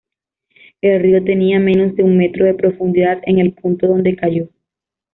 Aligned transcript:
El 0.81 0.99
río 0.99 1.23
tenía 1.23 1.59
menos 1.59 1.95
de 1.95 2.01
un 2.01 2.17
metro 2.17 2.47
de 2.47 2.55
profundidad 2.55 3.19
en 3.27 3.37
el 3.37 3.53
punto 3.53 3.85
donde 3.85 4.15
cayó. 4.15 4.49